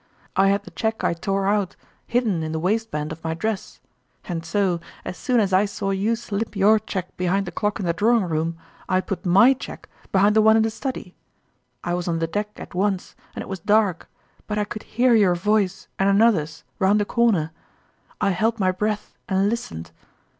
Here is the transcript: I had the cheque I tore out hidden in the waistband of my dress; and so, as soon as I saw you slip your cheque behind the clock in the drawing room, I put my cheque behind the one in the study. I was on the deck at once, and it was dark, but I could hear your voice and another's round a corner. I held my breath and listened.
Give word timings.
I 0.35 0.47
had 0.47 0.63
the 0.63 0.71
cheque 0.71 1.03
I 1.03 1.13
tore 1.13 1.45
out 1.45 1.75
hidden 2.07 2.41
in 2.41 2.53
the 2.53 2.59
waistband 2.59 3.11
of 3.11 3.23
my 3.23 3.35
dress; 3.35 3.79
and 4.25 4.43
so, 4.43 4.79
as 5.05 5.15
soon 5.15 5.39
as 5.39 5.53
I 5.53 5.65
saw 5.65 5.91
you 5.91 6.15
slip 6.15 6.55
your 6.55 6.79
cheque 6.79 7.15
behind 7.17 7.45
the 7.45 7.51
clock 7.51 7.79
in 7.79 7.85
the 7.85 7.93
drawing 7.93 8.23
room, 8.23 8.57
I 8.89 8.99
put 8.99 9.27
my 9.27 9.53
cheque 9.53 9.87
behind 10.11 10.35
the 10.35 10.41
one 10.41 10.57
in 10.57 10.63
the 10.63 10.71
study. 10.71 11.13
I 11.83 11.93
was 11.93 12.07
on 12.07 12.17
the 12.17 12.25
deck 12.25 12.49
at 12.59 12.73
once, 12.73 13.13
and 13.35 13.43
it 13.43 13.47
was 13.47 13.59
dark, 13.59 14.09
but 14.47 14.57
I 14.57 14.63
could 14.63 14.81
hear 14.97 15.13
your 15.13 15.35
voice 15.35 15.87
and 15.99 16.09
another's 16.09 16.63
round 16.79 16.99
a 16.99 17.05
corner. 17.05 17.51
I 18.19 18.31
held 18.31 18.59
my 18.59 18.71
breath 18.71 19.13
and 19.29 19.49
listened. 19.49 19.91